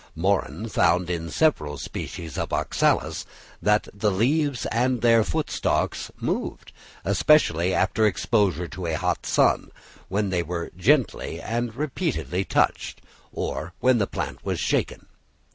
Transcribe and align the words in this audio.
Morren 0.15 0.67
found 0.67 1.11
in 1.11 1.29
several 1.29 1.77
species 1.77 2.35
of 2.35 2.51
Oxalis 2.51 3.23
that 3.61 3.87
the 3.93 4.09
leaves 4.09 4.65
and 4.65 5.01
their 5.03 5.23
foot 5.23 5.51
stalks 5.51 6.09
moved, 6.19 6.71
especially 7.05 7.71
after 7.71 8.07
exposure 8.07 8.67
to 8.67 8.87
a 8.87 8.93
hot 8.97 9.27
sun, 9.27 9.69
when 10.07 10.31
they 10.31 10.41
were 10.41 10.71
gently 10.75 11.39
and 11.39 11.75
repeatedly 11.75 12.43
touched, 12.43 12.99
or 13.31 13.73
when 13.79 13.99
the 13.99 14.07
plant 14.07 14.43
was 14.43 14.59
shaken. 14.59 15.05